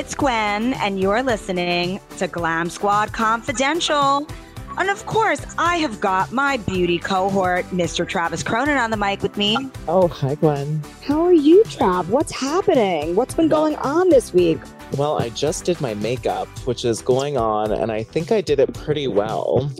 [0.00, 4.26] It's Gwen, and you're listening to Glam Squad Confidential.
[4.78, 8.08] And of course, I have got my beauty cohort, Mr.
[8.08, 9.58] Travis Cronin, on the mic with me.
[9.88, 10.82] Oh, hi, Gwen.
[11.02, 12.08] How are you, Trav?
[12.08, 13.14] What's happening?
[13.14, 14.58] What's been going on this week?
[14.96, 18.58] Well, I just did my makeup, which is going on, and I think I did
[18.58, 19.70] it pretty well.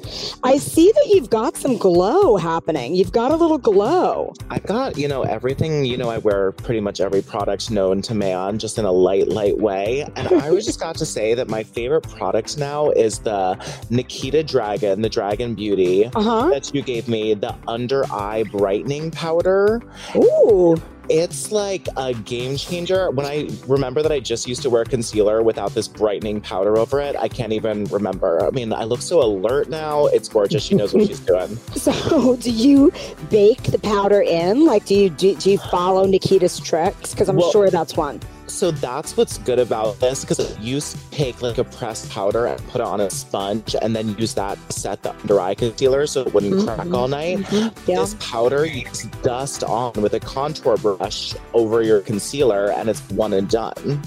[0.44, 2.94] I see that you've got some glow happening.
[2.94, 4.32] You've got a little glow.
[4.50, 8.14] I've got, you know, everything, you know, I wear pretty much every product known to
[8.14, 10.06] man, just in a light, light way.
[10.16, 13.56] And I was just got to say that my favorite product now is the
[13.90, 16.48] Nikita Dragun, the Dragun Beauty Uh-huh.
[16.50, 19.82] that you gave me, the under eye brightening powder.
[20.16, 20.76] Ooh.
[21.08, 23.10] It's like a game changer.
[23.10, 27.00] When I remember that I just used to wear concealer without this brightening powder over
[27.00, 28.44] it, I can't even remember.
[28.46, 30.06] I mean, I look so alert now.
[30.06, 30.62] It's gorgeous.
[30.64, 31.58] She knows what she's doing.
[31.80, 32.92] So, do you
[33.30, 34.66] bake the powder in?
[34.66, 37.12] Like, do you do, do you follow Nikita's tricks?
[37.12, 38.20] Because I'm Well- sure that's one.
[38.50, 40.80] So that's what's good about this because you
[41.10, 44.58] take like a pressed powder and put it on a sponge and then use that
[44.68, 46.94] to set the under eye concealer so it wouldn't crack mm-hmm.
[46.94, 47.38] all night.
[47.38, 47.90] Mm-hmm.
[47.90, 48.00] Yeah.
[48.00, 53.00] This powder you just dust on with a contour brush over your concealer and it's
[53.10, 54.02] one and done.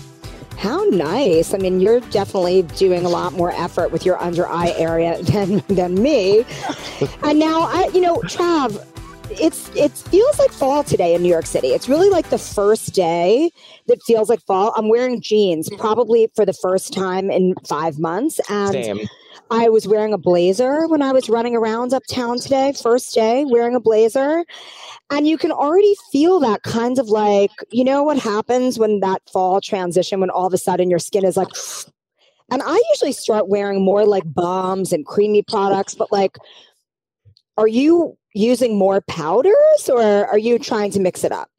[0.57, 1.53] How nice.
[1.53, 5.63] I mean, you're definitely doing a lot more effort with your under eye area than
[5.67, 6.45] than me.
[7.23, 8.85] and now I you know, Trav,
[9.39, 11.69] it's it feels like fall today in New York City.
[11.69, 13.51] It's really like the first day
[13.88, 14.73] that feels like fall.
[14.75, 19.07] I'm wearing jeans probably for the first time in 5 months and Same.
[19.51, 23.75] I was wearing a blazer when I was running around uptown today, first day wearing
[23.75, 24.45] a blazer.
[25.09, 29.22] And you can already feel that kind of like, you know what happens when that
[29.31, 31.49] fall transition, when all of a sudden your skin is like,
[32.51, 36.38] and I usually start wearing more like balms and creamy products, but like,
[37.57, 41.49] are you using more powders or are you trying to mix it up?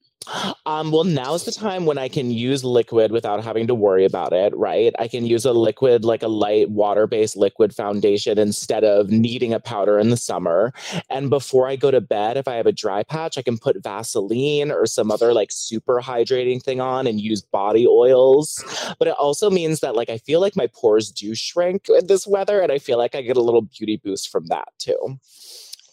[0.65, 4.33] Um, well, now's the time when I can use liquid without having to worry about
[4.33, 4.95] it, right?
[4.99, 9.53] I can use a liquid, like a light water based liquid foundation instead of needing
[9.53, 10.73] a powder in the summer.
[11.11, 13.83] And before I go to bed, if I have a dry patch, I can put
[13.83, 18.65] Vaseline or some other like super hydrating thing on and use body oils.
[18.99, 22.27] But it also means that like I feel like my pores do shrink in this
[22.27, 25.19] weather, and I feel like I get a little beauty boost from that too.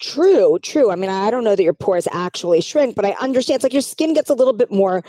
[0.02, 0.90] True, true.
[0.92, 3.72] I mean, I don't know that your pores actually shrink, but I understand it's like
[3.74, 5.04] your skin gets a little bit more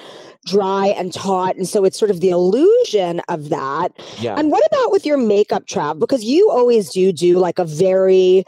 [0.44, 1.56] dry and taut.
[1.56, 3.92] And so it's sort of the illusion of that.
[4.20, 4.34] Yeah.
[4.38, 5.98] And what about with your makeup, Trav?
[5.98, 8.44] Because you always do do like a very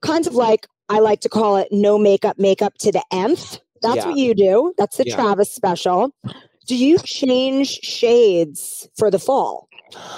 [0.00, 3.60] kind of like, I like to call it no makeup makeup to the nth.
[3.82, 4.06] That's Yeah.
[4.08, 4.72] what you do.
[4.78, 5.16] That's the Yeah.
[5.16, 6.10] Travis special.
[6.66, 9.68] Do you change shades for the fall?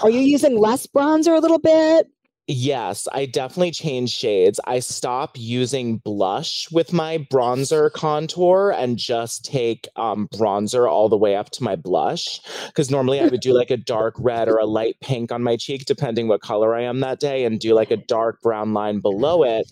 [0.03, 2.09] Are you using less bronzer a little bit?
[2.47, 4.61] Yes, I definitely change shades.
[4.67, 11.17] I stop using blush with my bronzer contour and just take um, bronzer all the
[11.17, 12.41] way up to my blush.
[12.67, 15.57] Because normally I would do like a dark red or a light pink on my
[15.57, 19.01] cheek, depending what color I am that day, and do like a dark brown line
[19.01, 19.67] below it.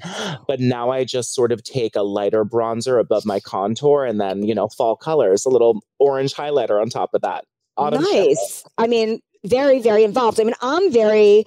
[0.49, 4.45] But now I just sort of take a lighter bronzer above my contour and then,
[4.45, 7.45] you know, fall colors, a little orange highlighter on top of that.
[7.77, 8.25] Autumn shadow.
[8.29, 8.65] nice.
[8.79, 10.41] I mean, very, very involved.
[10.41, 11.45] I mean, I'm very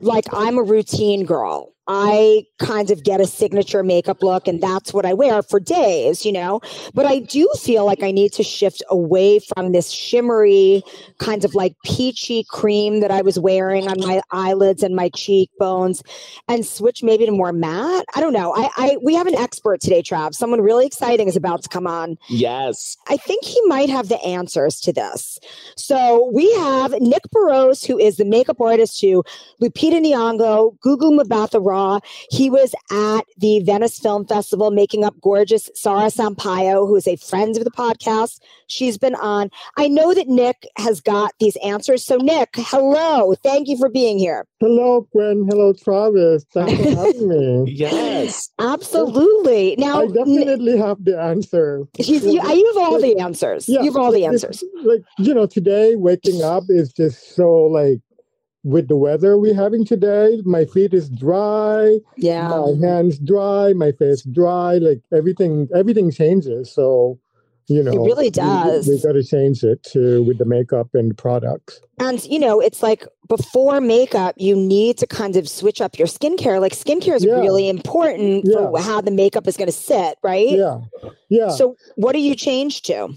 [0.00, 1.72] like I'm a routine girl.
[1.88, 6.24] I kind of get a signature makeup look and that's what I wear for days,
[6.24, 6.60] you know.
[6.94, 10.82] But I do feel like I need to shift away from this shimmery
[11.18, 16.02] kind of like peachy cream that I was wearing on my eyelids and my cheekbones
[16.48, 18.04] and switch maybe to more matte.
[18.14, 18.54] I don't know.
[18.54, 20.34] I, I we have an expert today, Trav.
[20.34, 22.18] Someone really exciting is about to come on.
[22.28, 22.96] Yes.
[23.08, 25.38] I think he might have the answers to this.
[25.76, 29.22] So we have Nick Barose, who is the makeup artist to
[29.60, 32.00] Lupita Nyong'o, Gugu Mbatha Raw.
[32.30, 37.16] He was at the Venice Film Festival making up gorgeous Sara Sampaio, who is a
[37.16, 38.40] friend of the podcast.
[38.68, 39.50] She's been on.
[39.76, 42.04] I know that Nick has got these answers.
[42.04, 43.34] So, Nick, hello.
[43.42, 44.46] Thank you for being here.
[44.60, 45.46] Hello, Gwen.
[45.48, 46.44] Hello, Travis.
[46.52, 47.72] Thanks for having me.
[47.72, 48.50] Yes.
[48.58, 49.76] Absolutely.
[49.78, 51.86] Now, I definitely have the answer.
[51.98, 53.68] You, you, you have all the answers.
[53.68, 54.64] Yeah, you have all the answers.
[54.82, 58.00] Like, you know, today waking up is just so like
[58.66, 62.48] with the weather we're having today, my feet is dry, Yeah.
[62.48, 66.72] my hands dry, my face dry, like everything everything changes.
[66.72, 67.20] So,
[67.68, 68.88] you know, it really does.
[68.88, 71.80] We, got to change it to with the makeup and products.
[72.00, 76.08] And you know, it's like before makeup, you need to kind of switch up your
[76.08, 76.60] skincare.
[76.60, 77.40] Like skincare is Yeah.
[77.40, 80.50] really important for how the makeup is going to sit, right?
[80.50, 80.80] Yeah.
[81.28, 81.50] Yeah.
[81.50, 83.10] So, what do you change to?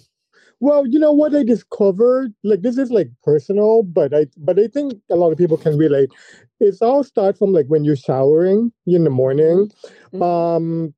[0.61, 4.67] Well, you know what I discovered, like this is like personal, but I but I
[4.67, 6.09] think a lot of people can relate.
[6.59, 9.71] It's all start from like when you're showering in the morning.
[10.13, 10.21] Mhm.
[10.21, 10.93] Um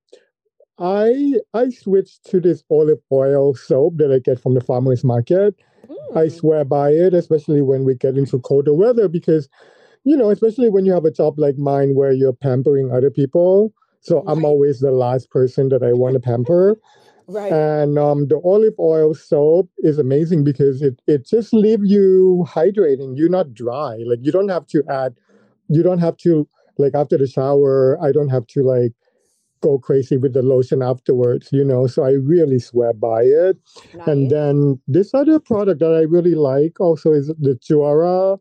[0.79, 5.55] I I switched to this olive oil soap that I get from the farmers market.
[6.15, 6.31] I Mm.
[6.31, 9.47] swear by it, especially when we get into colder weather, because
[10.05, 13.73] you know, especially when you have a job like mine where you're pampering other people.
[14.01, 16.77] So I'm always the last person that I want to pamper.
[17.27, 17.51] Right.
[17.51, 23.17] And um, the olive oil soap is amazing because it it just leaves you hydrating.
[23.17, 23.97] You're not dry.
[24.05, 25.15] Like you don't have to add,
[25.67, 26.47] you don't have to
[26.77, 27.97] like after the shower.
[28.01, 28.93] I don't have to like
[29.61, 31.49] go crazy with the lotion afterwards.
[31.51, 33.57] You know, so I really swear by it.
[34.05, 38.39] And then this other product that I really like also is the Juara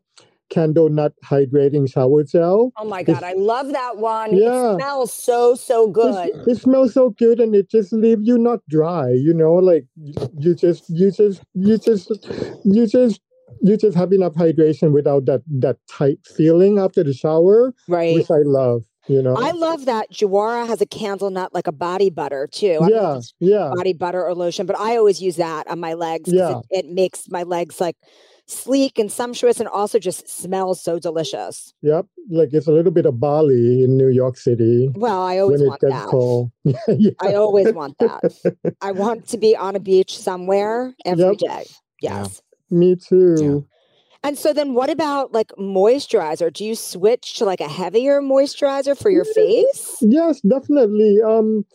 [0.51, 2.71] Candle Nut Hydrating Shower Gel.
[2.77, 4.35] oh my God, I love that one.
[4.35, 4.73] Yeah.
[4.73, 6.47] It smells so, so It's- good.
[6.51, 9.09] It smells so good, and it just leaves you not dry.
[9.11, 9.85] You know, like
[10.37, 12.11] you just, you just, you just,
[12.63, 13.21] you just,
[13.63, 18.15] you just have enough hydration without that that tight feeling after the shower, Right.
[18.15, 18.83] which I love.
[19.07, 19.35] You know.
[19.35, 22.79] I love that Juara has a candle nut like a body butter too.
[22.81, 25.67] I don't know if yeah, yeah, body butter or lotion, but I always use that
[25.67, 26.31] on my legs.
[26.31, 26.59] Yeah.
[26.69, 27.95] It, it makes my legs like
[28.45, 31.73] sleek and sumptuous and also just smells so delicious.
[31.81, 32.05] yep.
[32.29, 35.81] Like it's a little bit of Bali in New York City Well, I always want
[35.81, 36.51] that.
[36.99, 37.11] yeah.
[37.21, 38.75] I always want that.
[38.81, 41.37] I want to be on a beach somewhere every Yep.
[41.37, 41.65] day.
[42.01, 42.23] Yeah.
[42.23, 42.41] Yes.
[42.69, 43.65] Me too.
[44.23, 46.53] And so then what about like moisturizer?
[46.53, 49.97] Do you switch to like a heavier moisturizer for your face?
[50.01, 51.19] Yes, definitely.
[51.25, 51.65] Um,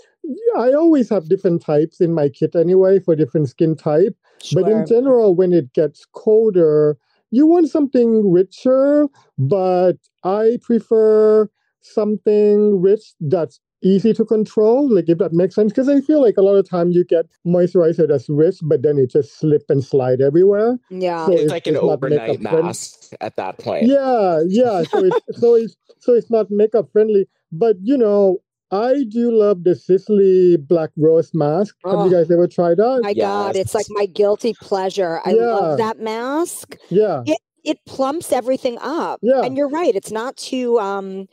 [0.56, 4.16] I always have different types in my kit anyway for different skin type.
[4.52, 6.98] But in general, when it gets colder,
[7.31, 9.08] you want something richer,
[9.38, 11.50] but I prefer
[11.81, 15.73] something rich that's easy to control, like if that makes sense.
[15.73, 18.99] Because I feel like a lot of time you get moisturizer that's rich, but then
[18.99, 20.78] it just slip and slide everywhere.
[20.90, 21.26] yeah.
[21.26, 22.62] So It's it's- like an it's not overnight makeup friendly.
[22.62, 23.87] mask at that point.
[23.87, 24.82] Yeah, yeah.
[24.90, 27.26] So it's so it's so it's not makeup friendly.
[27.52, 28.38] But you know,
[28.73, 31.76] I do love the Sisley Black Rose mask.
[31.84, 32.05] Have Oh.
[32.06, 33.00] you guys ever tried that?
[33.02, 35.20] My God, it's like my guilty pleasure.
[35.25, 36.76] I love that mask.
[36.88, 37.22] yeah,
[37.62, 39.20] It plumps everything up.
[39.22, 39.43] Yeah.
[39.43, 39.94] And you're right.
[39.94, 41.29] It's not too um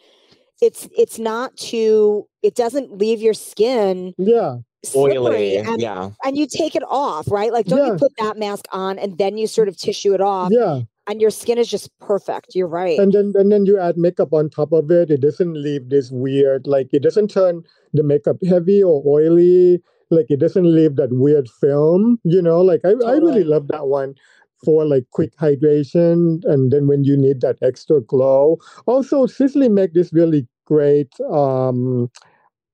[0.64, 4.56] it's it's not too it doesn't leave your skin yeah,
[4.96, 5.58] Oily.
[5.58, 6.12] and, Yeah.
[6.24, 7.52] and you take it off, right?
[7.52, 10.52] Like don't you put that mask on and then you sort of tissue it off
[10.52, 10.82] yeah.
[11.08, 12.56] and your skin is just perfect.
[12.56, 12.98] You're right.
[12.98, 15.12] And then and then you add makeup on top of it.
[15.12, 19.82] It doesn't leave this weird like it doesn't turn the makeup heavy or oily.
[20.10, 22.20] Like it doesn't leave that weird film.
[22.24, 24.16] You know, like I, I really love that one
[24.64, 28.58] for like quick hydration and then when you need that extra glow.
[28.86, 32.10] Also, Sisley make this really great um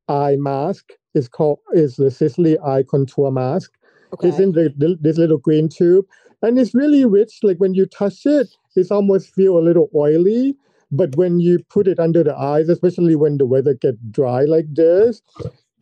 [0.08, 0.86] eye mask.
[1.14, 3.72] It's called is the Sisley eye contour mask.
[4.14, 4.30] okay.
[4.30, 6.06] It's in the, the, this little green tube,
[6.42, 7.40] and it's really rich.
[7.44, 10.56] Like when you touch it, it's almost feel a little oily.
[10.92, 14.66] But when you put it under the eyes, especially when the weather gets dry like
[14.74, 15.22] this,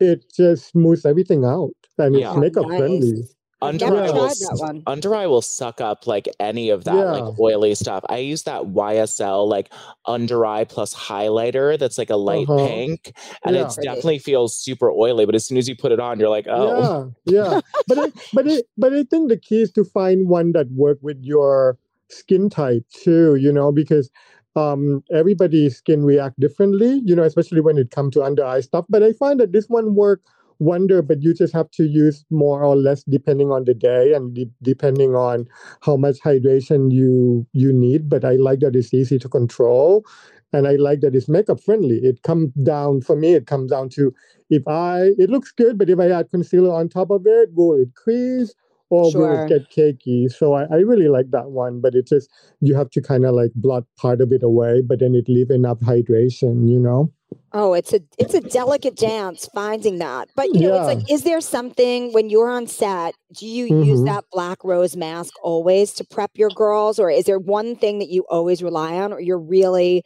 [0.00, 2.78] it just smooths everything out, and it's makeup Nice.
[2.78, 3.24] friendly.
[3.60, 4.82] Under eye will that s- one.
[4.86, 8.04] under eye will suck up like any of that like oily stuff.
[8.08, 9.72] I use that YSL like
[10.06, 12.66] under eye plus highlighter that's like a light Uh-huh.
[12.68, 13.12] pink
[13.44, 13.66] and Yeah.
[13.66, 16.46] it definitely feels super oily, but as soon as you put it on, you're like,
[16.48, 17.60] oh, Yeah, yeah.
[17.88, 20.98] but I, but I, but I think the key is to find one that work
[21.02, 23.34] with your skin type too.
[23.36, 24.08] You know, because
[24.56, 28.86] um, everybody's skin react differently, you know, especially when it comes to under eye stuff.
[28.88, 30.20] But I find that this one work
[30.58, 34.34] wonder, but you just have to use more or less depending on the day and
[34.34, 35.46] de- depending on
[35.82, 38.08] how much hydration you you need.
[38.08, 40.04] But I like that it's easy to control,
[40.52, 41.98] and I like that it's makeup friendly.
[41.98, 43.34] It comes down for me.
[43.34, 44.12] It comes down to
[44.50, 47.74] if I it looks good, but if I add concealer on top of it, will
[47.74, 48.54] it crease?
[48.90, 49.46] Or Sure.
[49.48, 50.30] get cakey?
[50.32, 52.30] So I, I really like that one, but it's just
[52.60, 55.50] you have to kind of like blot part of it away, but then it leave
[55.50, 57.12] enough hydration, you know?
[57.52, 60.28] Oh, it's a it's a delicate dance finding that.
[60.36, 63.14] But you know, it's like, is there something when you're on set?
[63.32, 64.04] Do you use Mhm.
[64.04, 68.10] that black rose mask always to prep your girls, or is there one thing that
[68.10, 70.02] you always rely on, or you're really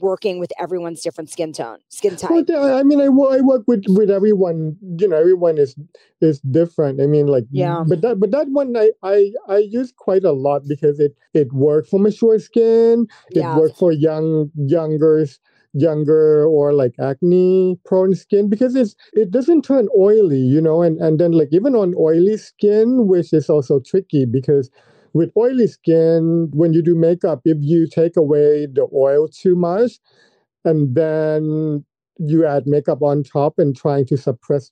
[0.00, 2.46] working with everyone's different skin tone, skin type?
[2.48, 4.76] Well, I mean, I, I work with with everyone.
[4.98, 5.74] You know, everyone is
[6.20, 7.00] is different.
[7.00, 7.84] I mean, like, Yeah.
[7.86, 11.52] But that but that one I I I use quite a lot because it it
[11.52, 13.06] worked for mature skin.
[13.30, 13.54] It Yeah.
[13.54, 15.26] worked for young younger
[15.74, 20.98] younger or like acne prone skin because it's it doesn't turn oily you know and
[21.00, 24.70] and then like even on oily skin which is also tricky because
[25.14, 29.92] with oily skin when you do makeup if you take away the oil too much
[30.64, 31.84] and then
[32.18, 34.70] you add makeup on top and trying to suppress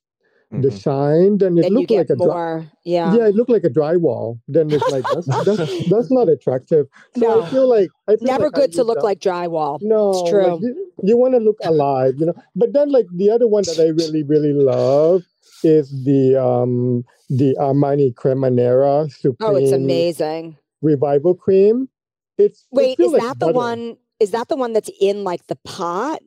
[0.51, 0.81] the Mhm.
[0.81, 3.15] shine then it then you looked like a dry, yeah.
[3.15, 7.21] yeah it looked like a drywall then it's like that's, that's, that's not attractive so
[7.21, 7.41] No.
[7.41, 9.77] i feel like i feel Never like I good to look that- like drywall.
[9.81, 10.59] no, It's like, true.
[10.61, 12.33] you, you want to look alive, you know.
[12.55, 15.23] But then, like the other one that I really, really love
[15.63, 20.57] is the um the Armani Crema Nera Supreme Oh, it's amazing.
[20.81, 21.89] Revival Cream.
[22.37, 23.97] It's it Wait, feels is like that the one?
[24.19, 26.21] Is that the one that's in like the pot?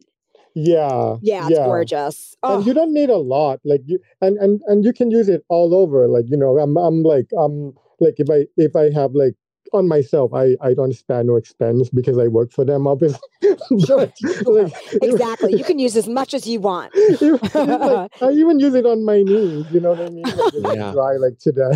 [0.54, 2.36] Yeah, Yeah, it's gorgeous.
[2.42, 5.28] Oh, And you don't need a lot, like you and and and you can use
[5.28, 6.06] it all over.
[6.08, 9.34] Like you know, I'm I'm like um like if I if I have like
[9.74, 13.20] on myself, I I don't spare no expense because I work for them, obviously.
[13.86, 14.10] Sure,
[14.46, 15.54] like, exactly.
[15.56, 16.94] You can use as much as you want.
[17.20, 19.66] even- like, I even use it on my knees.
[19.70, 20.24] You know what I mean?
[20.62, 20.92] Like, Yeah.
[20.92, 21.74] dry like today.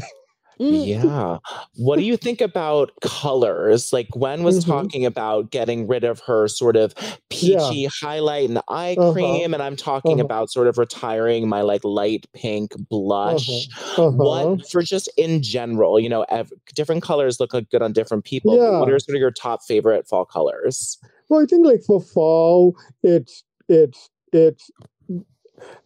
[0.60, 0.86] Mm.
[0.88, 1.38] Yeah.
[1.76, 3.92] What do you think about colors?
[3.92, 4.66] Like Gwen was Mhm.
[4.66, 6.94] talking about getting rid of her sort of
[7.30, 9.12] peachy highlight and eye Uh-huh.
[9.12, 10.24] cream, and I'm talking Uh-huh.
[10.24, 13.68] about sort of retiring my like light pink blush.
[13.96, 14.10] Uh-huh.
[14.10, 18.24] What for just in general, you know, ev- different colors look like good on different
[18.24, 18.56] people.
[18.56, 20.98] but What are sort of your top favorite fall colors?
[21.28, 24.70] Well, I think like for fall, it's it's it's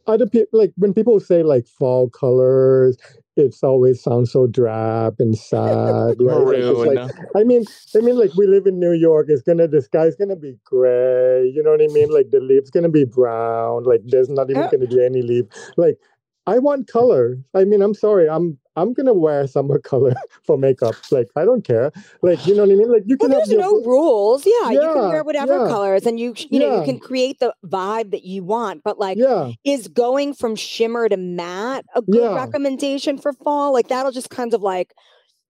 [0.07, 2.97] other people like when people say like fall colors,
[3.37, 6.17] it's always sounds so drab and sad.
[6.21, 6.37] right?
[6.37, 6.95] Like, it's Maroon.
[6.95, 7.65] like- I mean,
[7.97, 9.27] I mean, like we live in New York.
[9.29, 11.47] It's gonna the sky's gonna be gray.
[11.55, 12.11] You know what I mean?
[12.11, 13.85] Like the leaves gonna be brown.
[13.85, 14.69] Like there's not even Uh.
[14.71, 15.47] gonna be any leaf.
[15.77, 15.99] Like
[16.47, 17.39] I want color.
[17.55, 18.29] I mean, I'm sorry.
[18.29, 20.95] I'm I'm gonna wear summer color for makeup.
[21.11, 21.93] Like I don't care.
[22.23, 22.91] Like you know what I mean?
[22.91, 24.45] Like you Well, can there's have no your, rules.
[24.47, 25.69] Yeah, you can wear whatever yeah.
[25.69, 28.83] colors, and you you know you can create the vibe that you want.
[28.83, 29.53] But like, yeah.
[29.65, 32.35] is going from shimmer to matte a good Yeah.
[32.35, 33.73] recommendation for fall?
[33.73, 34.95] Like that'll just kind of like.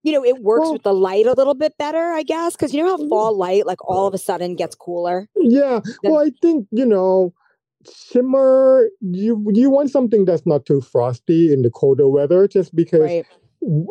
[0.05, 2.75] You know, it works Well- with the light a little bit better, I guess, because
[2.75, 3.09] you know how Mm.
[3.09, 5.29] fall light, like all of a sudden, gets cooler.
[5.37, 5.79] Yeah.
[6.03, 7.33] Well, I think, you know,
[7.91, 13.01] shimmer, you you want something that's not too frosty in the colder weather, just because
[13.01, 13.27] Right.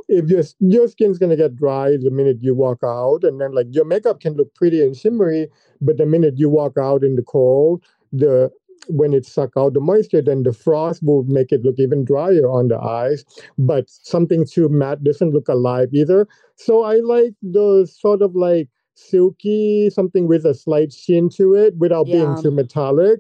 [0.10, 3.68] if your your skin's gonna get dry the minute you walk out, and then like
[3.72, 5.48] your makeup can look pretty and shimmery,
[5.82, 8.52] but the minute you walk out in the cold, the
[8.88, 12.50] when it suck out the moisture, then the frost will make it look even drier
[12.50, 13.24] on the eyes.
[13.58, 16.28] But something too matte doesn't look alive either.
[16.56, 21.78] So I like the sort of like silky, something with a slight sheen to it
[21.78, 22.12] without Yeah.
[22.12, 23.20] being too metallic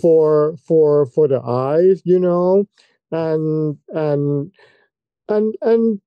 [0.00, 2.66] for for for the eyes, you know.
[3.12, 4.52] And and
[5.28, 6.00] and and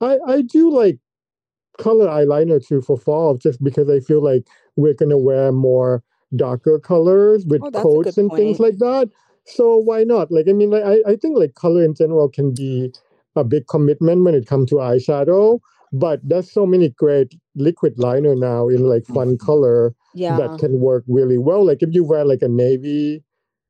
[0.00, 0.98] I I do like
[1.78, 6.02] color eyeliner too for fall just because I feel like we're gonna wear more
[6.36, 9.10] darker colors with Oh, coats and things like that.
[9.46, 10.30] So why not?
[10.30, 12.92] Like I mean like I, I think like color in general can be
[13.36, 15.60] a big commitment when it comes to eyeshadow,
[15.92, 19.38] but there's so many great liquid liner now in like fun Mhm.
[19.38, 20.36] color Yeah.
[20.38, 21.64] that can work really well.
[21.64, 23.22] Like if you wear like a navy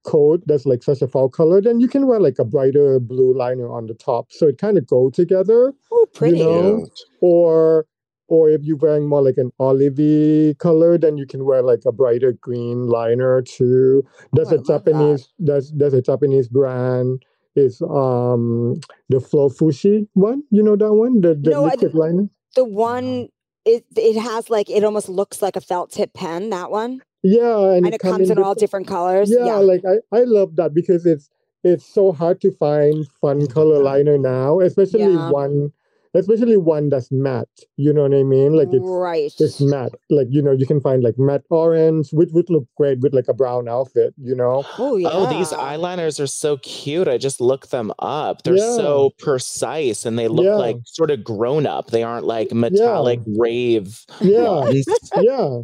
[0.05, 3.35] coat that's like such a fall color, then you can wear like a brighter blue
[3.37, 4.33] liner on the top.
[4.33, 5.73] So it kind of go together.
[5.93, 6.38] Oh, pretty.
[6.38, 6.87] You know.
[7.21, 7.87] Or
[8.28, 11.93] or if you're wearing more like an olivey color, then you can wear like a
[11.93, 14.02] brighter green liner too.
[14.35, 14.85] There's Oh, a love that.
[14.85, 17.23] Japanese there's there's a Japanese brand.
[17.57, 18.75] It's um
[19.09, 20.43] the Flowfushi one.
[20.50, 21.21] You know that one?
[21.21, 22.28] The the No, liquid liner?
[22.55, 23.28] The one
[23.75, 26.51] it it has like it almost looks like a felt tip pen.
[26.51, 29.31] That one, Yeah, and, and it come comes in all different- different colors.
[29.31, 29.57] yeah, Yeah.
[29.73, 31.29] like I, I love that because it's
[31.65, 35.31] it's so hard to find fun color liner now, especially Yeah.
[35.31, 35.73] one
[36.15, 37.49] especially one that's matte.
[37.77, 38.55] You know what I mean?
[38.57, 39.33] Like it's right.
[39.38, 39.93] it's matte.
[40.11, 43.29] Like you know, you can find like matte orange, which would look great with like
[43.29, 44.15] a brown outfit.
[44.23, 44.65] You know?
[44.79, 45.09] Oh yeah.
[45.12, 47.09] Oh, these eyeliners are so cute.
[47.09, 48.43] I just looked them up.
[48.43, 48.77] They're Yeah.
[48.77, 50.55] so precise and they look Yeah.
[50.57, 51.91] like sort of grown up.
[51.91, 54.71] They aren't like metallic rave Yeah,
[55.21, 55.59] yeah.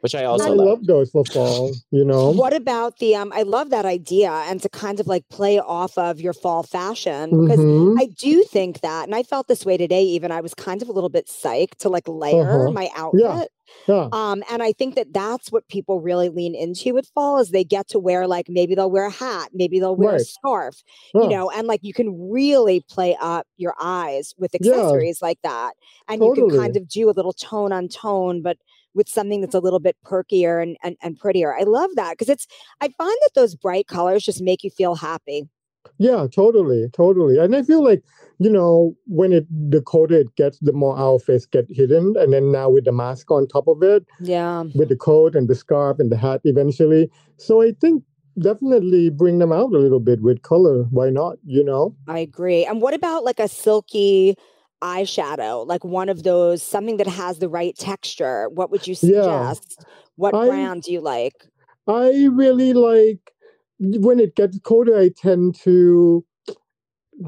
[0.00, 0.66] Which I I also love.
[0.66, 1.76] love those for fall.
[1.90, 2.32] You know?
[2.32, 5.96] What about the um I love that idea and to kind of like play off
[5.98, 7.96] of your fall fashion because Mhm.
[7.98, 10.88] I do think that and I felt this way today even I was kind of
[10.88, 12.70] a little bit psyched to like layer Uh-huh.
[12.70, 13.48] my outfit.
[13.88, 14.08] Yeah.
[14.12, 17.64] Um and I think that that's what people really lean into with fall is they
[17.64, 20.82] get to wear like maybe they'll wear a hat, maybe they'll wear a scarf,
[21.14, 21.22] Huh.
[21.22, 24.72] you know, and like you can really play up your eyes with Yeah.
[24.72, 25.74] accessories like that.
[26.08, 28.58] And you can kind of do a little tone on tone but
[28.94, 31.56] with something that's a little bit perkier and and, and prettier.
[31.56, 32.46] I love that because it's
[32.80, 35.48] I find that those bright colors just make you feel happy.
[35.98, 37.38] Yeah, totally, totally.
[37.38, 38.02] And I feel like,
[38.38, 42.14] you know, when it the colder it gets, the more our face get hidden.
[42.18, 44.64] And then now with the mask on top of it, Yeah.
[44.74, 47.10] with the coat and the scarf and the hat eventually.
[47.38, 48.02] So I think
[48.38, 50.84] definitely bring them out a little bit with color.
[50.90, 51.36] Why not?
[51.44, 51.96] You know?
[52.08, 52.64] I agree.
[52.64, 54.36] And what about like a silky
[54.82, 58.48] eyeshadow, like one of those, something that has the right texture?
[58.48, 59.52] What would you Yeah.
[59.52, 59.84] suggest?
[60.16, 61.34] What I- brand do you like?
[61.86, 63.32] I really like
[63.78, 66.24] when it gets colder, I tend to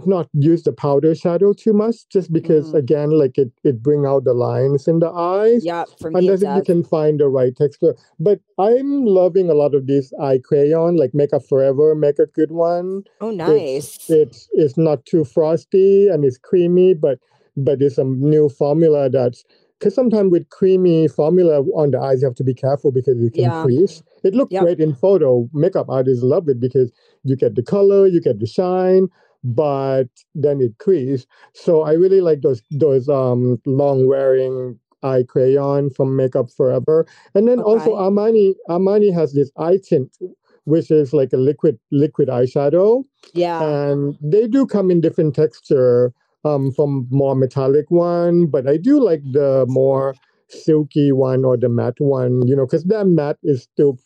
[0.06, 2.78] not use the powder shadow too much just because Mm.
[2.78, 6.42] again like it it bring out the lines in the eyes Yeah, for me, unless
[6.42, 7.94] if you can find the right texture.
[8.18, 12.52] But I'm loving a lot of these eye crayon, like Makeup Forever, make a good
[12.52, 13.04] one.
[13.20, 14.08] Oh, nice.
[14.08, 17.18] It's it's not too frosty and it's creamy, but
[17.56, 19.44] but it's a new formula that's
[19.78, 23.34] because sometimes with creamy formula on the eyes, you have to be careful because it
[23.34, 23.62] can Yeah.
[23.62, 24.02] freeze.
[24.22, 24.62] It looked Yep.
[24.62, 25.48] great in photo.
[25.52, 26.92] Makeup artists love it because
[27.24, 29.08] you get the color, you get the shine,
[29.42, 30.06] but
[30.36, 31.26] then it crease.
[31.54, 37.04] So I really like those those um long wearing eye crayon from Makeup Forever.
[37.34, 38.02] And then also Okay.
[38.04, 40.16] Armani Armani has this eye tint,
[40.64, 43.02] which is like a liquid liquid eyeshadow.
[43.34, 43.60] yeah.
[43.62, 46.12] And they do come in different texture
[46.44, 50.14] um from more metallic one, but I do like the more
[50.48, 53.98] silky one or the matte one, you know, because that matte is still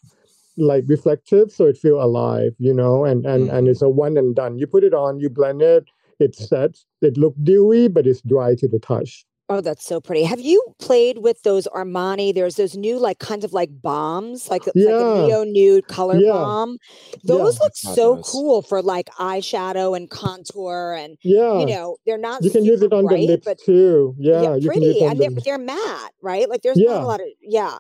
[0.59, 4.35] like reflective, so it feel alive, you know, and and and it's a one and
[4.35, 4.59] done.
[4.59, 5.84] You put it on, you blend it,
[6.21, 9.25] it sets, it look dewy, but it's dry to the touch.
[9.49, 10.25] Oh, that's so pretty.
[10.25, 12.35] Have you played with those Armani?
[12.35, 14.78] There's those new, like, kind of like balms, like, like a
[15.26, 16.32] neo nude color Yeah.
[16.32, 16.78] balm.
[17.23, 17.37] Yeah.
[17.37, 18.28] Those look so those.
[18.28, 21.61] cool for like eyeshadow and contour, and Yeah.
[21.61, 22.43] you know they're not.
[22.43, 24.17] you can use it on bright, the lips but too.
[24.19, 26.49] Yeah, yeah, you can pretty, use it on and they're the they're matte, right?
[26.50, 27.78] Like, there's not a lot of yeah.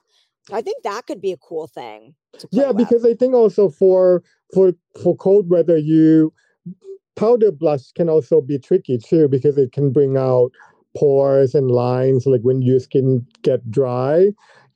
[0.52, 2.14] I think that could be a cool thing.
[2.52, 2.76] Yeah, with.
[2.76, 4.22] because I think also for
[4.54, 6.32] for for cold weather, you
[7.16, 10.52] powder blush can also be tricky too because it can bring out
[10.96, 14.28] pores and lines like when your skin get dry.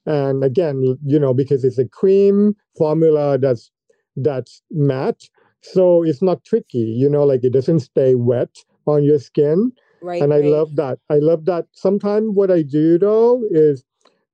[0.06, 3.70] And again, you know, because it's a cream formula that's
[4.16, 5.28] that's matte,
[5.62, 6.78] so it's not tricky.
[6.78, 8.56] You know, like it doesn't stay wet
[8.86, 9.72] on your skin.
[10.02, 10.46] right, and I right.
[10.46, 10.98] love that.
[11.10, 11.66] I love that.
[11.72, 13.84] Sometimes what I do though is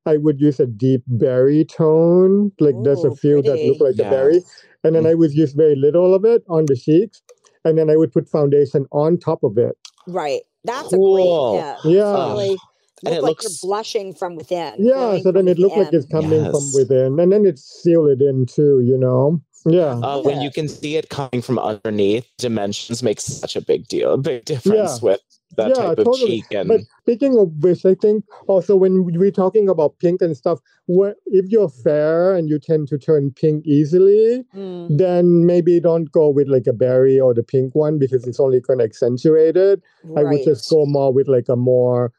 [0.06, 2.52] I would use a deep berry tone.
[2.60, 3.84] Like there's a Ooh, few that look pretty.
[3.84, 4.42] like a berry,
[4.84, 5.10] and then mm.
[5.10, 7.22] I would use very little of it on the cheeks,
[7.64, 9.76] and then I would put foundation on top of it.
[10.06, 10.42] right.
[10.66, 11.16] That's Cool.
[11.16, 11.94] a great tip.
[11.96, 12.32] Yeah.
[12.32, 12.56] Really
[13.04, 14.74] And it like looks- you're blushing from within.
[14.78, 18.20] Yeah, so then it looked like it's coming from within, and then it seal it
[18.22, 18.80] in too.
[18.80, 19.40] You know.
[19.68, 19.98] Yeah.
[19.98, 24.14] Uh, When you can see it coming from underneath, dimensions makes such a big deal,
[24.14, 25.10] a big difference Yeah.
[25.10, 25.20] with
[25.56, 26.36] that Yeah, type of totally.
[26.36, 26.46] cheek.
[26.52, 30.60] And But speaking of which, I think also when we're talking about pink and stuff,
[30.86, 36.10] what if you're fair and you tend to turn pink easily, Mm, then maybe don't
[36.12, 39.56] go with like a berry or the pink one because it's only going to accentuate
[39.56, 39.82] it.
[40.16, 42.12] I would just go more with like a more,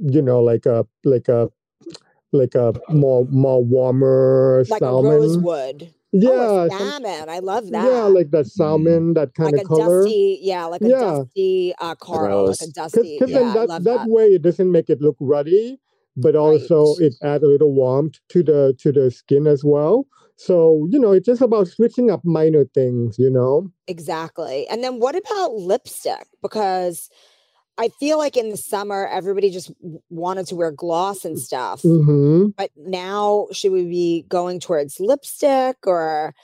[0.00, 1.50] you know, like a like a
[2.32, 4.94] like a more more warmer like a salmon.
[4.94, 5.92] rosewood.
[6.12, 7.28] Yeah, oh, a some- salmon.
[7.28, 7.84] I love that.
[7.90, 10.02] yeah, like that salmon, that kind like of color.
[10.02, 11.00] dusty, yeah, like a Yeah.
[11.00, 13.18] dusty uh, coral, like a Because dusty.
[13.20, 14.08] Yeah, then I that, that that.
[14.08, 15.78] way it doesn't make it look ruddy,
[16.16, 17.06] but also Right.
[17.06, 20.06] it adds a little warmth to the to the skin as well.
[20.36, 23.16] So you know, it's just about switching up minor things.
[23.18, 23.70] You know.
[23.86, 24.66] Exactly.
[24.68, 26.26] And then what about lipstick?
[26.42, 27.08] Because
[27.80, 29.72] I feel like in the summer everybody just
[30.10, 31.80] wanted to wear gloss and stuff.
[31.80, 32.48] Mm-hmm.
[32.56, 36.34] But now should we be going towards lipstick or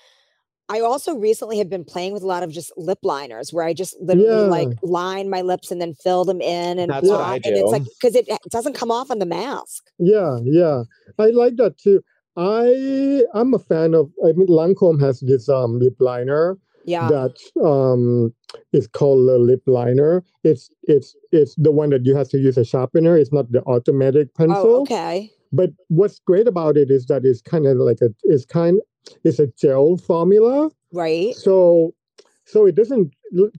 [0.68, 3.74] I also recently have been playing with a lot of just lip liners where I
[3.74, 7.30] just literally like line my lips and then fill them in and That's what blot,
[7.30, 9.90] I and it's like because it, it doesn't come off on the mask.
[9.98, 10.84] Yeah, yeah,
[11.18, 12.02] I like that too.
[12.36, 14.10] I I'm a fan of.
[14.26, 17.08] I mean, Lancome has this um lip liner, Yeah.
[17.08, 18.32] that um
[18.72, 20.22] is called a lip liner.
[20.44, 23.16] It's it's it's the one that you have to use a sharpener.
[23.16, 24.76] It's not the automatic pencil.
[24.76, 25.30] Oh, okay.
[25.52, 28.80] But what's great about it is that it's kind of like a it's kind
[29.24, 30.70] it's a gel formula.
[30.92, 31.34] Right.
[31.34, 31.94] So
[32.44, 33.12] so it doesn't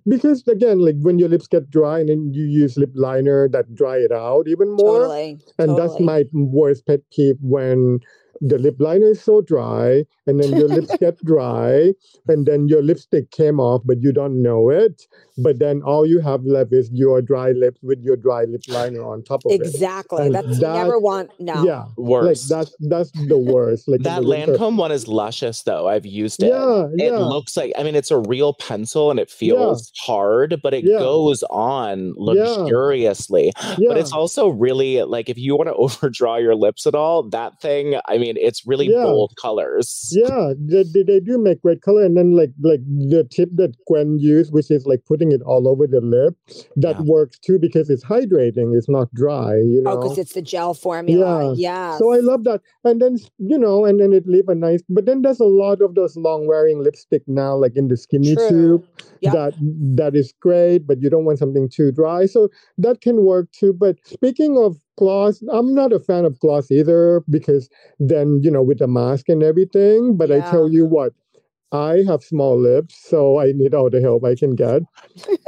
[0.07, 3.75] because again, like when your lips get dry and then you use lip liner that
[3.75, 5.01] dry it out even more.
[5.01, 5.39] Totally.
[5.59, 7.99] And that's my worst pet peeve when
[8.41, 11.93] the lip liner is so dry and then your lips get dry
[12.27, 15.03] and then your lipstick came off but you don't know it
[15.37, 19.03] but then all you have left is your dry lips with your dry lip liner
[19.03, 20.29] on top of it Exactly.
[20.29, 21.63] That's that- never want no.
[21.63, 22.49] yeah Worse.
[22.51, 24.23] like that's that's the worst like that.
[24.23, 25.87] Lancome one is luscious though.
[25.87, 26.47] I've used it.
[26.49, 30.59] yeah It yeah looks like I mean it's a real pencil and it feels hard,
[30.61, 30.99] but it Yeah.
[30.99, 33.51] goes on luxuriously.
[33.77, 37.23] yeah But it's also really like if you want to overdraw your lips at all,
[37.29, 39.03] that thing, I mean, it's really Yeah.
[39.03, 40.11] bold colors.
[40.11, 43.75] yeah they, they, they do make great color and then like like the tip that
[43.87, 46.35] gwen used which is like putting it all over the lip
[46.75, 47.01] that Yeah.
[47.03, 50.41] works too because it's hydrating it's not dry you oh, know Oh, because it's the
[50.41, 51.53] gel formula.
[51.55, 51.91] Yeah.
[51.91, 51.97] yeah.
[51.97, 52.61] So I love that.
[52.83, 55.81] And then, you know, and then it leave a nice, but then there's a lot
[55.81, 58.49] of those long wearing lipstick now, like in the skinny True.
[58.49, 58.87] tube.
[59.21, 59.31] Yeah.
[59.31, 59.53] That
[59.95, 62.25] that is great, but you don't want something too dry.
[62.25, 63.73] So that can work too.
[63.73, 68.63] But speaking of gloss, I'm not a fan of gloss either because then, you know,
[68.63, 70.17] with the mask and everything.
[70.17, 71.13] But I tell you what,
[71.71, 74.81] I have small lips, so I need all the help I can get.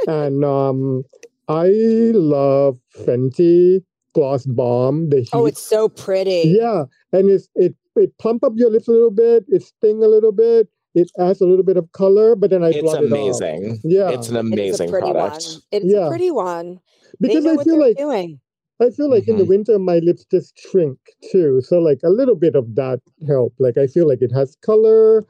[0.06, 1.04] and um
[1.48, 1.68] I
[2.14, 3.82] love Fenty
[4.14, 5.10] gloss bomb.
[5.10, 6.56] The heat oh, it's so pretty.
[6.58, 9.44] yeah, and it's it it plump up your lips a little bit.
[9.48, 10.68] It sting a little bit.
[10.94, 13.18] It adds a little bit of color, but then I It's blot it off.
[13.18, 13.80] amazing.
[13.84, 15.46] Yeah, It's an It is a amazing pretty product.
[15.46, 15.62] one.
[15.72, 16.06] It's Yeah.
[16.06, 16.80] a pretty one.
[17.20, 18.40] They because know I what feel they're like doing.
[18.80, 19.48] I feel like in the Mhm.
[19.48, 20.98] winter my lips just shrink
[21.30, 21.60] too.
[21.62, 23.54] So like a little bit of that help.
[23.58, 25.24] Like I feel like it has color.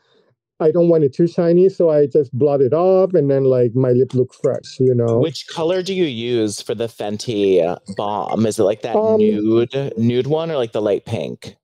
[0.60, 3.74] I don't want it too shiny, so I just blot it off, and then like
[3.74, 4.78] my lip look fresh.
[4.78, 5.18] You know.
[5.20, 8.44] Which color do you use for the Fenty uh, bomb?
[8.46, 11.56] Is it like that Um, nude nude one or like the light pink?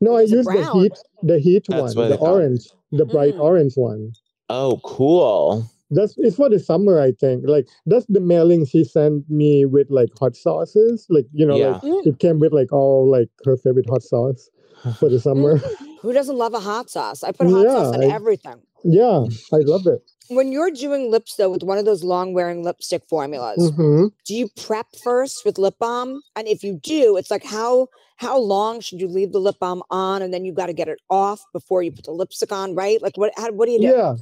[0.00, 3.34] no, I It's a use the heat, the heat That's one, the orange, the bright
[3.34, 3.40] Mm.
[3.40, 4.12] orange one.
[4.50, 5.68] Oh, cool.
[5.94, 7.44] That's it's for the summer, I think.
[7.46, 11.06] Like that's the mailing she sent me with like hot sauces.
[11.08, 11.80] Like you know, Yeah.
[11.82, 14.50] like it came with like all like her favorite hot sauce
[14.98, 15.58] for the summer.
[16.02, 17.22] Who doesn't love a hot sauce?
[17.24, 18.60] I put hot sauce on I- everything.
[18.84, 20.02] yeah, I love it.
[20.28, 24.34] When you're doing lips though with one of those long wearing lipstick formulas, hmm do
[24.34, 26.22] you prep first with lip balm?
[26.34, 29.82] And if you do, it's like how how long should you leave the lip balm
[29.90, 32.74] on and then you've got to get it off before you put the lipstick on,
[32.74, 33.02] right?
[33.02, 33.86] Like what how, what do you do?
[33.88, 34.14] Yeah,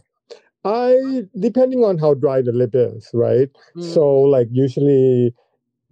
[0.64, 3.48] I depending on how dry the lip is, right?
[3.76, 3.82] Mm.
[3.94, 5.34] So like usually,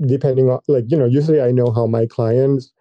[0.07, 2.73] depending on like you know, usually I know how my clients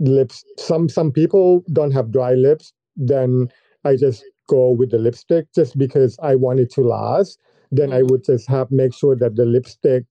[0.00, 0.44] lips.
[0.58, 2.72] Some some people don't have dry lips.
[2.96, 3.48] Then
[3.84, 7.38] I just go with the lipstick just because I want it to last.
[7.72, 8.10] Then I Mhm.
[8.10, 10.04] would just have make sure that the lipstick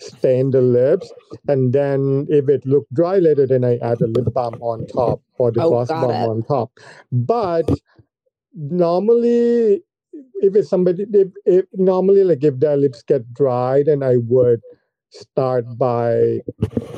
[0.00, 1.12] stain the lips,
[1.48, 5.22] and then if it look dry later, then I add a lip balm on top
[5.38, 6.28] or the Oh, gloss balm it.
[6.28, 6.72] on top.
[7.12, 7.68] But
[8.54, 9.82] normally
[10.36, 14.60] if it's somebody if, if normally like if their lips get dry then i would
[15.10, 16.40] start by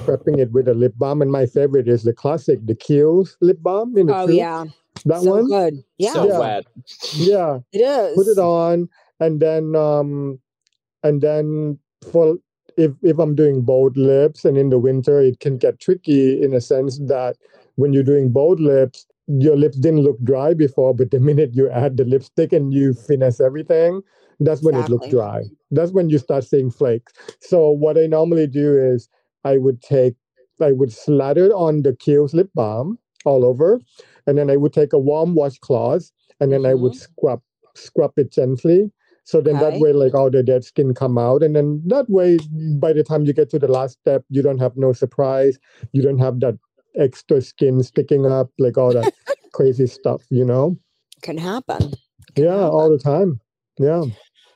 [0.06, 3.59] prepping it with a lip balm and my favorite is the classic the Kiehl's lip
[3.62, 4.37] balm in the Oh tube.
[4.38, 4.64] yeah.
[5.06, 5.85] that so one good.
[5.98, 6.38] Yeah, So Yeah.
[6.40, 6.66] wet.
[7.12, 8.16] yeah it is.
[8.16, 8.88] put it on
[9.20, 10.40] and then um
[11.02, 11.78] and then
[12.12, 12.37] for
[12.76, 16.54] if if i'm doing bold lips and in the winter it can get tricky in
[16.54, 17.37] a sense that
[17.76, 19.06] when you're doing bold lips
[19.38, 22.95] your lips didn't look dry before but the minute you add the lipstick and you
[22.95, 24.03] finesse everything
[24.40, 25.43] that's when it looks dry.
[25.71, 27.12] That's when you start seeing flakes.
[27.40, 29.09] So what i normally do is
[29.45, 30.14] i would take
[30.61, 33.79] i would slather on the Kiehl's lip balm all over
[34.27, 37.12] and then i would take a warm washcloth and then i would mm-hmm.
[37.19, 37.43] scrub
[37.77, 38.90] scrub it gently.
[39.25, 42.38] So then that way like all the dead skin come out and then that way
[42.81, 45.59] by the time you get to the last step you don't have no surprise.
[45.93, 46.59] You don't have that
[46.98, 49.12] extra skin sticking up like all that
[49.53, 50.76] crazy stuff you know
[51.22, 51.92] Can happen.
[52.35, 53.40] Can yeah all the time
[53.79, 54.05] yeah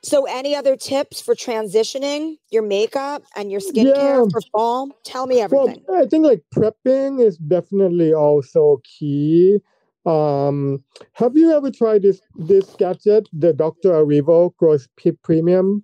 [0.02, 4.24] So, any other tips for transitioning your makeup and your skincare Yeah.
[4.30, 4.88] for fall?
[5.04, 5.82] Tell me everything.
[5.86, 6.06] well everything.
[6.06, 9.60] i think like prepping is definitely also key
[10.06, 10.82] um
[11.14, 15.82] have you ever tried this this gadget the dr arrivo gross P- premium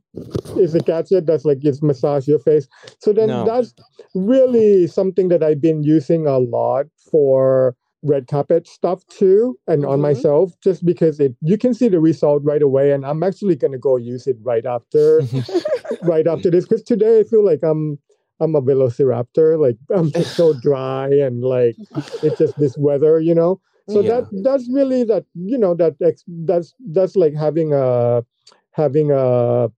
[0.57, 3.45] is a gadget that's like it's massage your face so then No.
[3.45, 3.75] that's
[4.15, 9.99] really something that i've been using a lot for red carpet stuff too and on
[9.99, 10.03] Mhm.
[10.03, 13.73] myself just because it you can see the result right away and i'm actually going
[13.73, 15.23] to go use it right after
[16.03, 17.99] right after this because today i feel like i'm
[18.41, 21.77] i'm a velociraptor like i'm just so dry and like
[22.23, 24.21] it's just this weather you know So Yeah.
[24.21, 28.25] that that's really that you know that ex, that's that's like having a
[28.73, 29.71] having a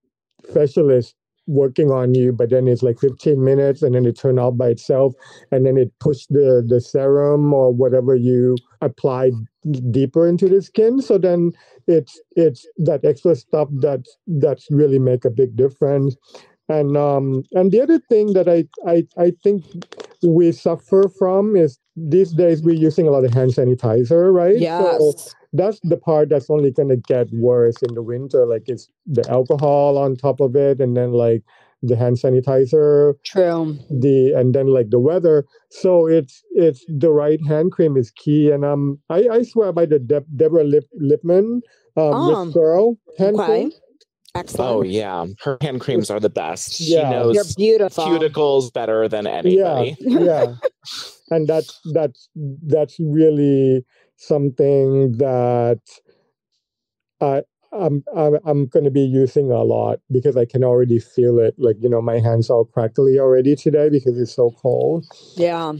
[0.48, 1.14] specialist
[1.48, 4.68] working on you, but then it's like 15 minutes and then it turn off by
[4.68, 5.12] itself
[5.50, 9.32] and then it push the the serum or whatever you applied
[9.90, 11.00] deeper into the skin.
[11.02, 11.52] So then
[11.86, 16.16] it's it's that extra stuff that that's really make a big difference.
[16.68, 19.64] And um and the other thing that I I, I think
[20.22, 24.66] we suffer from is these days we're using a lot of hand sanitizer, right?
[24.78, 25.34] So Yes.
[25.52, 28.46] that's the part that's only gonna get worse in the winter.
[28.46, 31.42] Like it's the alcohol on top of it, and then like
[31.82, 33.78] the hand sanitizer, True.
[33.90, 35.44] the and then like the weather.
[35.70, 38.50] So it's it's the right hand cream is key.
[38.50, 41.62] And um, I I swear by the Deb Deborah Lip Lippmann
[41.96, 43.44] um Oh, Lip Girl hand Okay.
[43.44, 43.72] cream.
[44.34, 44.70] Excellent.
[44.70, 46.80] Oh yeah, her hand creams are the best.
[46.80, 46.86] Yeah.
[46.86, 48.04] She You're knows beautiful.
[48.04, 49.96] cuticles better than Yeah, anybody.
[50.00, 50.54] yeah.
[51.30, 52.28] and that's that's
[52.66, 53.84] that's really
[54.16, 55.80] something that
[57.20, 57.42] I
[57.72, 61.54] I'm I'm, I'm going to be using a lot because I can already feel it.
[61.58, 65.04] Like you know, my hands are crackly already today because it's so cold.
[65.36, 65.74] Yeah.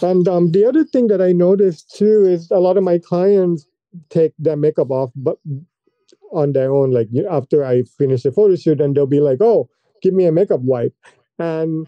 [0.00, 3.66] And um, the other thing that I noticed too is a lot of my clients
[4.10, 5.38] take their makeup off, but
[6.32, 6.90] on their own.
[6.92, 9.68] Like you know, after I finish the photo shoot, and they'll be like, "Oh,
[10.02, 10.94] give me a makeup wipe,"
[11.38, 11.86] and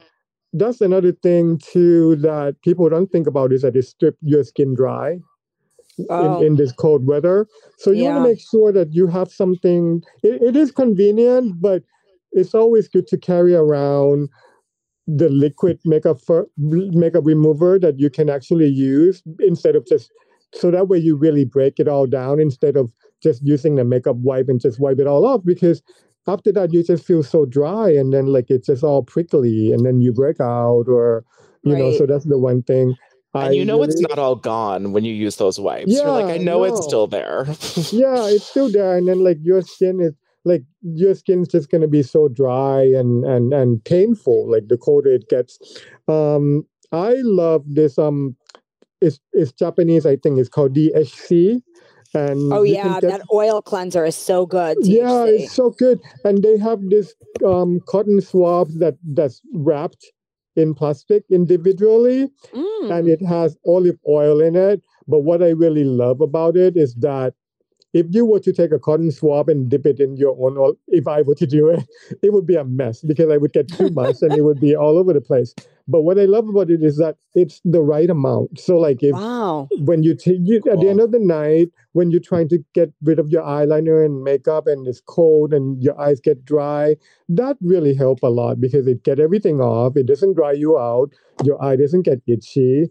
[0.54, 4.74] that's another thing too that people don't think about is that it strip your skin
[4.74, 5.18] dry
[6.08, 6.38] Oh.
[6.40, 7.46] in, in this cold weather.
[7.78, 8.12] So you Yeah.
[8.12, 10.02] want to make sure that you have something.
[10.22, 11.82] It, it is convenient, but
[12.32, 14.28] it's always good to carry around
[15.06, 20.10] the liquid makeup for, makeup remover that you can actually use instead of just
[20.54, 22.90] so that way you really break it all down instead of
[23.22, 25.82] just using the makeup wipe and just wipe it all off because
[26.26, 29.84] after that you just feel so dry and then like it's just all prickly and
[29.86, 31.24] then you break out or
[31.62, 32.94] you know so that's the one thing
[33.34, 35.92] And you know it's not all gone when you use those wipes.
[35.92, 37.46] You're like, I Yeah, know it's still there.
[37.92, 40.12] yeah, it's still there, and then like your skin is
[40.44, 44.50] like your skin's just gonna be so dry and and and painful.
[44.50, 45.58] Like the colder it gets.
[46.08, 47.98] Um, I love this.
[47.98, 48.36] Um,
[49.00, 50.06] it's it's Japanese.
[50.06, 51.62] I think it's called DHC.
[52.14, 54.78] And Oh yeah, get- that oil cleanser is so good.
[54.82, 56.00] yeah, it's so good.
[56.24, 57.14] And they have this
[57.46, 60.04] um cotton swabs that that's wrapped
[60.56, 62.90] in plastic individually Mm.
[62.98, 64.82] and it has olive oil in it.
[65.06, 67.34] But what I really love about it is that
[67.92, 70.74] if you were to take a cotton swab and dip it in your own oil,
[70.88, 71.84] if I were to do it,
[72.22, 74.74] it would be a mess because I would get too much and it would be
[74.76, 75.54] all over the place.
[75.90, 78.60] But what I love about it is that it's the right amount.
[78.60, 79.68] So like if wow.
[79.80, 82.92] when you take you at the end of the night when you're trying to get
[83.02, 86.94] rid of your eyeliner and makeup and it's cold and your eyes get dry
[87.28, 89.96] that really help a lot because it get everything off.
[89.96, 91.10] It doesn't dry you out.
[91.44, 92.88] Your eye doesn't get itchy.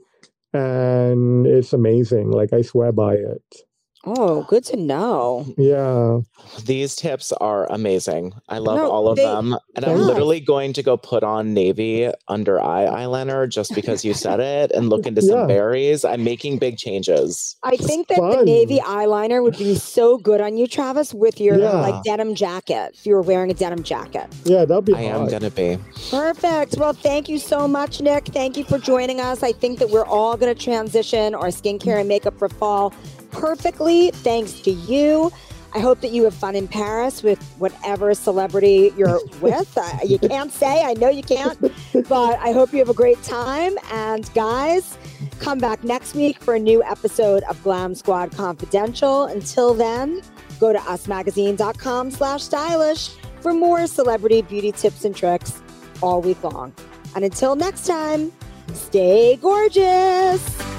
[0.54, 2.32] And it's amazing.
[2.32, 3.69] Like i swear by it
[4.06, 5.46] Oh, good to know.
[5.58, 6.20] yeah
[6.66, 8.34] These tips are amazing.
[8.48, 9.58] I love No, all of they- them.
[9.76, 14.14] And I'm literally going to go put on navy under eye eyeliner just because you
[14.14, 15.46] said it and look into some Yeah.
[15.48, 16.06] berries.
[16.06, 17.58] I'm making big changes.
[17.64, 21.58] I think that the navy eyeliner would be so good on you, Travis, with your
[21.60, 21.82] Yeah.
[21.82, 22.92] like denim jacket.
[22.94, 24.28] If you were wearing a denim jacket.
[24.46, 25.78] yeah that'll be I am going to be.
[26.10, 26.78] Perfect.
[26.78, 28.28] Well, thank you so much, Nick.
[28.28, 29.44] Thank you for joining us.
[29.44, 32.94] I think that we're all going to transition our skincare and makeup for fall
[33.32, 35.32] perfectly thanks to you.
[35.74, 39.78] I hope that you have fun in Paris with whatever celebrity you're with.
[39.78, 41.60] Uh, you can't say, I know you can't,
[42.08, 43.78] but I hope you have a great time.
[43.92, 44.98] And guys,
[45.40, 49.26] come back next week for a new episode of Glam Squad Confidential.
[49.26, 50.22] Until then,
[50.60, 53.10] go to usmagazine.com slash stylish
[53.42, 55.62] for more celebrity beauty tips and tricks
[56.02, 56.74] all week long.
[57.16, 58.32] And until next time,
[58.74, 60.79] stay gorgeous.